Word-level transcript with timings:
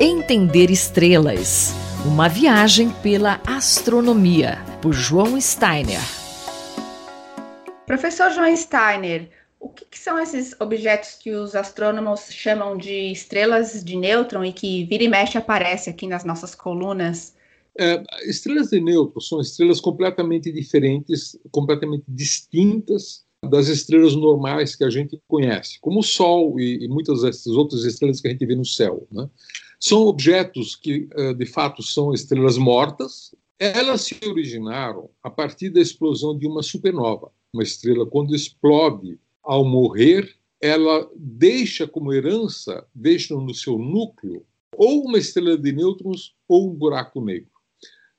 Entender 0.00 0.70
Estrelas. 0.70 1.72
Uma 2.06 2.28
viagem 2.28 2.88
pela 3.02 3.42
astronomia, 3.44 4.58
por 4.80 4.92
João 4.92 5.40
Steiner. 5.40 5.98
Professor 7.84 8.30
João 8.30 8.56
Steiner, 8.56 9.28
o 9.58 9.68
que, 9.68 9.84
que, 9.86 9.98
são 9.98 10.16
esses 10.20 10.54
objetos 10.60 11.14
que 11.14 11.32
os 11.32 11.56
astrônomos 11.56 12.28
chamam 12.30 12.76
de 12.76 13.10
estrelas 13.10 13.82
de 13.82 13.96
nêutron 13.96 14.44
e 14.44 14.52
que 14.52 14.84
vira 14.84 15.02
e 15.02 15.08
mexe 15.08 15.36
aparece 15.36 15.90
aqui 15.90 16.06
nas 16.06 16.22
nossas 16.24 16.54
colunas? 16.54 17.34
É, 17.76 18.00
estrelas 18.24 18.68
de 18.68 18.80
nêutron 18.80 19.20
são 19.20 19.40
estrelas 19.40 19.80
completamente 19.80 20.52
diferentes, 20.52 21.36
completamente 21.50 22.04
distintas 22.06 23.24
das 23.50 23.66
estrelas 23.66 24.14
normais 24.14 24.76
que 24.76 24.84
a 24.84 24.90
gente 24.90 25.20
conhece, 25.26 25.80
como 25.80 25.98
o 25.98 26.04
Sol 26.04 26.60
e, 26.60 26.84
e 26.84 26.88
muitas 26.88 27.22
dessas 27.22 27.52
outras 27.54 27.82
estrelas 27.82 28.20
que 28.20 28.28
a 28.28 28.30
gente 28.30 28.46
vê 28.46 28.54
no 28.54 28.64
céu. 28.64 29.04
Né? 29.10 29.28
São 29.80 30.02
objetos 30.06 30.74
que, 30.74 31.08
eh, 31.12 31.34
de 31.34 31.46
fato, 31.46 31.82
são 31.82 32.12
estrelas 32.12 32.58
mortas. 32.58 33.34
Elas 33.58 34.02
se 34.02 34.18
originaram 34.26 35.10
a 35.22 35.30
partir 35.30 35.70
da 35.70 35.80
explosão 35.80 36.36
de 36.36 36.46
uma 36.46 36.62
supernova. 36.62 37.30
Uma 37.52 37.62
estrela, 37.62 38.06
quando 38.06 38.34
explode 38.34 39.18
ao 39.42 39.64
morrer, 39.64 40.34
ela 40.60 41.08
deixa 41.16 41.86
como 41.86 42.12
herança, 42.12 42.84
deixa 42.94 43.34
no 43.34 43.54
seu 43.54 43.78
núcleo, 43.78 44.44
ou 44.76 45.04
uma 45.04 45.18
estrela 45.18 45.56
de 45.56 45.72
nêutrons 45.72 46.34
ou 46.48 46.70
um 46.70 46.74
buraco 46.74 47.20
negro. 47.20 47.50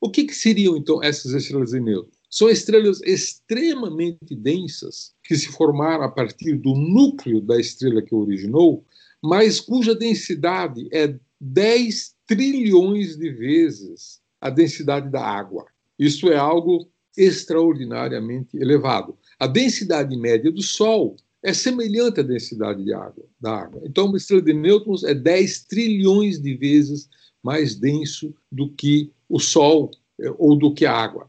O 0.00 0.10
que, 0.10 0.24
que 0.24 0.34
seriam, 0.34 0.76
então, 0.76 1.02
essas 1.02 1.32
estrelas 1.32 1.70
de 1.70 1.80
nêutrons? 1.80 2.14
São 2.28 2.50
estrelas 2.50 3.00
extremamente 3.02 4.34
densas 4.34 5.14
que 5.22 5.36
se 5.36 5.48
formaram 5.48 6.02
a 6.02 6.08
partir 6.08 6.56
do 6.56 6.74
núcleo 6.74 7.40
da 7.40 7.58
estrela 7.60 8.02
que 8.02 8.14
originou, 8.14 8.84
mas 9.22 9.60
cuja 9.60 9.94
densidade 9.94 10.88
é 10.92 11.16
10 11.46 12.14
trilhões 12.26 13.16
de 13.16 13.30
vezes 13.30 14.18
a 14.40 14.48
densidade 14.48 15.10
da 15.10 15.22
água. 15.22 15.66
Isso 15.98 16.30
é 16.30 16.36
algo 16.36 16.88
extraordinariamente 17.16 18.56
elevado. 18.56 19.16
A 19.38 19.46
densidade 19.46 20.16
média 20.16 20.50
do 20.50 20.62
Sol 20.62 21.16
é 21.42 21.52
semelhante 21.52 22.20
à 22.20 22.22
densidade 22.22 22.82
de 22.82 22.94
água, 22.94 23.26
da 23.38 23.56
água. 23.56 23.82
Então, 23.84 24.06
uma 24.06 24.16
estrela 24.16 24.40
de 24.40 24.54
nêutrons 24.54 25.04
é 25.04 25.14
10 25.14 25.64
trilhões 25.64 26.40
de 26.40 26.54
vezes 26.54 27.10
mais 27.42 27.74
denso 27.74 28.34
do 28.50 28.70
que 28.70 29.12
o 29.28 29.38
Sol 29.38 29.90
eh, 30.18 30.34
ou 30.38 30.56
do 30.56 30.72
que 30.72 30.86
a 30.86 30.96
água. 30.96 31.28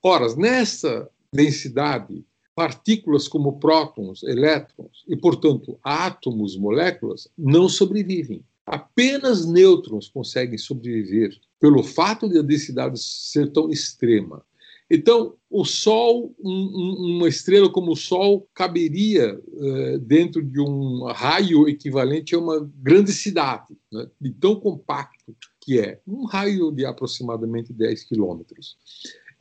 Ora, 0.00 0.32
nessa 0.36 1.10
densidade, 1.32 2.24
partículas 2.54 3.26
como 3.26 3.58
prótons, 3.58 4.22
elétrons 4.22 5.04
e, 5.08 5.16
portanto, 5.16 5.76
átomos, 5.82 6.56
moléculas, 6.56 7.26
não 7.36 7.68
sobrevivem. 7.68 8.44
Apenas 8.66 9.46
nêutrons 9.46 10.08
conseguem 10.08 10.58
sobreviver 10.58 11.38
pelo 11.60 11.82
fato 11.84 12.28
de 12.28 12.38
a 12.38 12.42
densidade 12.42 12.98
ser 13.00 13.52
tão 13.52 13.70
extrema. 13.70 14.44
Então, 14.90 15.34
o 15.50 15.64
Sol, 15.64 16.34
um, 16.38 17.16
uma 17.16 17.28
estrela 17.28 17.68
como 17.70 17.92
o 17.92 17.96
Sol, 17.96 18.48
caberia 18.54 19.36
uh, 19.36 19.98
dentro 19.98 20.42
de 20.42 20.60
um 20.60 21.04
raio 21.06 21.68
equivalente 21.68 22.34
a 22.34 22.38
uma 22.38 22.70
grande 22.76 23.12
cidade, 23.12 23.76
né, 23.92 24.08
de 24.20 24.30
tão 24.30 24.56
compacto 24.56 25.36
que 25.60 25.80
é, 25.80 26.00
um 26.06 26.24
raio 26.24 26.70
de 26.70 26.84
aproximadamente 26.84 27.72
10 27.72 28.04
quilômetros. 28.04 28.76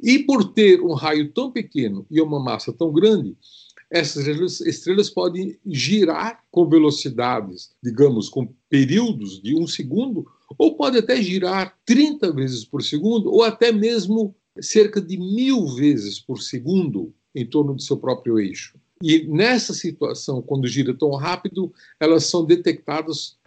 E 0.02 0.20
por 0.20 0.52
ter 0.54 0.82
um 0.82 0.94
raio 0.94 1.32
tão 1.32 1.52
pequeno 1.52 2.06
e 2.10 2.20
uma 2.20 2.40
massa 2.40 2.74
tão 2.74 2.92
grande, 2.92 3.38
essas 3.96 4.28
estrelas 4.60 5.10
podem 5.10 5.58
girar 5.66 6.44
com 6.52 6.68
velocidades, 6.68 7.72
digamos, 7.82 8.28
com 8.28 8.54
períodos 8.70 9.42
de 9.42 9.56
um 9.56 9.66
segundo, 9.66 10.28
ou 10.58 10.76
pode 10.76 10.98
até 10.98 11.22
girar 11.22 11.78
30 11.86 12.34
vezes 12.34 12.66
por 12.66 12.84
segundo, 12.84 13.32
ou 13.32 13.42
até 13.42 13.72
mesmo 13.72 14.36
cerca 14.60 15.00
de 15.02 15.18
mil 15.18 15.66
vezes 15.68 16.20
por 16.20 16.42
segundo 16.42 17.14
em 17.34 17.46
torno 17.46 17.74
do 17.74 17.82
seu 17.82 17.96
próprio 17.96 18.38
eixo. 18.38 18.78
E 19.02 19.26
nessa 19.30 19.74
situação, 19.74 20.42
quando 20.42 20.68
gira 20.68 20.94
tão 20.94 21.12
rápido, 21.12 21.74
elas 21.98 22.26
são 22.26 22.44
detectadas 22.44 23.38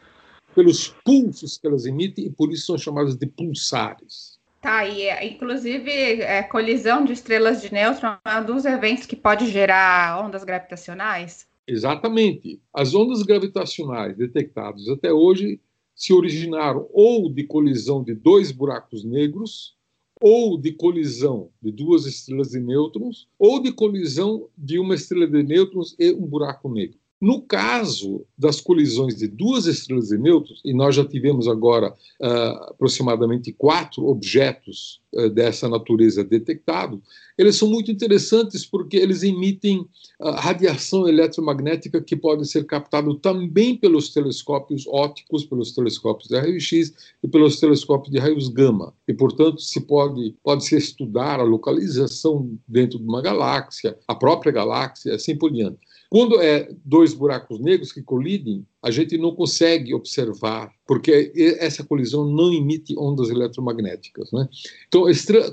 pelos 0.55 0.89
pulsos 1.05 1.59
que 1.59 1.67
elas 1.67 1.85
emitem 1.85 2.25
e 2.25 2.31
por 2.31 2.51
isso 2.51 2.65
são 2.65 2.79
chamadas 2.79 3.17
de 3.17 3.27
pulsares. 3.27 4.38
Tá, 4.69 4.87
e 4.87 5.05
é, 5.05 5.27
inclusive 5.27 5.91
é, 6.21 6.43
colisão 6.43 7.03
de 7.03 7.15
estrelas 7.15 7.63
de 7.63 7.73
nêutron 7.73 8.19
é 8.23 8.39
um 8.39 8.45
dos 8.45 8.67
eventos 8.67 9.07
que 9.07 9.17
pode 9.17 9.51
gerar 9.51 10.23
ondas 10.23 10.45
gravitacionais? 10.45 11.49
Exatamente. 11.67 12.61
As 12.71 12.95
ondas 12.95 13.23
gravitacionais 13.23 14.15
detectadas 14.15 14.87
até 14.91 15.11
hoje 15.11 15.59
se 15.95 16.13
originaram 16.13 16.87
ou 16.93 17.33
de 17.33 17.45
colisão 17.45 18.05
de 18.05 18.15
dois 18.15 18.53
buracos 18.53 19.03
negros, 19.05 19.75
ou 20.21 20.61
de 20.61 20.73
colisão 20.73 21.49
de 21.63 21.73
duas 21.73 22.05
estrelas 22.05 22.51
de 22.51 22.61
nêutrons, 22.61 23.27
ou 23.39 23.63
de 23.63 23.73
colisão 23.73 24.51
de 24.55 24.79
uma 24.79 24.95
estrela 24.95 25.27
de 25.27 25.43
nêutrons 25.43 25.97
e 25.99 26.13
um 26.13 26.27
buraco 26.27 26.69
negro. 26.69 26.99
No 27.21 27.43
caso 27.43 28.25
das 28.39 28.61
colisões 28.61 29.17
de 29.17 29.27
duas 29.27 29.67
estrelas 29.67 30.09
de 30.09 30.19
nêutrons, 30.19 30.61
e 30.65 30.73
nós 30.73 30.95
já 30.95 31.05
tivemos 31.05 31.49
agora 31.49 31.93
uh, 32.21 32.71
aproximadamente 32.71 33.53
quatro 33.53 34.07
objetos 34.07 35.01
uh, 35.13 35.29
dessa 35.29 35.69
natureza 35.69 36.23
detectados, 36.23 37.01
eles 37.37 37.57
são 37.57 37.69
muito 37.69 37.91
interessantes 37.91 38.65
porque 38.65 38.97
eles 38.97 39.25
emitem 39.25 39.81
uh, 40.21 40.31
radiação 40.31 41.09
eletromagnética 41.09 42.01
que 42.01 42.15
pode 42.15 42.49
ser 42.49 42.65
captada 42.67 43.13
também 43.17 43.77
pelos 43.77 44.11
telescópios 44.11 44.87
ópticos, 44.87 45.45
pelos 45.45 45.73
telescópios 45.73 46.29
de 46.29 46.39
raio-x 46.39 46.95
e 47.21 47.27
pelos 47.27 47.59
telescópios 47.59 48.13
de 48.13 48.21
raios 48.21 48.49
gama. 48.49 48.95
E, 49.09 49.13
portanto, 49.13 49.61
se 49.61 49.81
pode, 49.81 50.37
pode 50.41 50.65
se 50.65 50.77
estudar 50.77 51.41
a 51.41 51.45
localização 51.45 52.57
dentro 52.67 52.97
de 52.97 53.05
uma 53.05 53.21
galáxia, 53.21 53.99
a 54.07 54.15
própria 54.15 54.53
galáxia, 54.53 55.17
assim 55.17 55.37
por 55.37 55.51
diante. 55.51 55.79
Quando 56.11 56.41
é 56.41 56.75
dois 56.85 57.13
buracos 57.13 57.61
negros 57.61 57.93
que 57.93 58.03
colidem, 58.03 58.65
a 58.83 58.91
gente 58.91 59.19
não 59.19 59.35
consegue 59.35 59.93
observar, 59.93 60.73
porque 60.87 61.33
essa 61.59 61.85
colisão 61.85 62.25
não 62.25 62.51
emite 62.51 62.95
ondas 62.97 63.29
eletromagnéticas. 63.29 64.33
Né? 64.33 64.49
Então, 64.87 65.05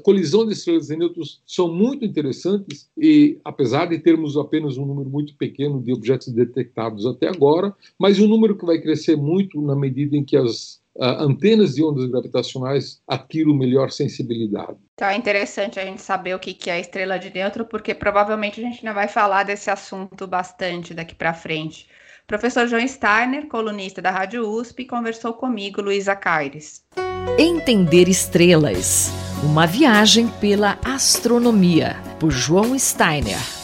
colisão 0.01 0.45
de 0.45 0.53
estrelas 0.53 0.89
e 0.89 0.95
nêutrons 0.95 1.41
são 1.45 1.73
muito 1.73 2.05
interessantes 2.05 2.89
e, 2.97 3.38
apesar 3.43 3.88
de 3.88 3.99
termos 3.99 4.38
apenas 4.38 4.77
um 4.77 4.85
número 4.85 5.09
muito 5.09 5.35
pequeno 5.35 5.81
de 5.81 5.91
objetos 5.91 6.29
detectados 6.29 7.05
até 7.05 7.27
agora, 7.27 7.75
mas 7.99 8.19
um 8.19 8.27
número 8.27 8.57
que 8.57 8.66
vai 8.66 8.79
crescer 8.79 9.17
muito 9.17 9.61
na 9.61 9.75
medida 9.75 10.16
em 10.16 10.23
que 10.23 10.37
as 10.37 10.79
antenas 11.00 11.75
de 11.75 11.83
ondas 11.83 12.06
gravitacionais 12.09 13.01
adquiram 13.07 13.53
melhor 13.53 13.91
sensibilidade. 13.91 14.78
Então 14.94 15.07
é 15.07 15.16
interessante 15.16 15.79
a 15.79 15.85
gente 15.85 16.01
saber 16.01 16.35
o 16.35 16.39
que 16.39 16.69
é 16.69 16.79
estrela 16.79 17.17
de 17.17 17.33
nêutron, 17.33 17.66
porque 17.66 17.94
provavelmente 17.94 18.59
a 18.59 18.63
gente 18.63 18.79
ainda 18.79 18.94
vai 18.94 19.07
falar 19.07 19.44
desse 19.44 19.69
assunto 19.69 20.25
bastante 20.25 20.94
daqui 20.94 21.13
para 21.13 21.34
frente. 21.34 21.88
Professor 22.25 22.67
João 22.67 22.88
Steiner, 22.88 23.47
colunista 23.47 24.01
da 24.01 24.09
Rádio 24.09 24.50
USP, 24.50 24.85
conversou 24.85 25.34
comigo, 25.34 25.81
Luísa 25.81 26.16
Caires. 26.16 26.84
Entender 27.38 28.07
estrelas. 28.09 29.11
Uma 29.44 29.67
viagem 29.67 30.28
pela 30.39 30.79
astronomia, 30.84 31.97
por 32.19 32.31
João 32.31 32.78
Steiner. 32.79 33.54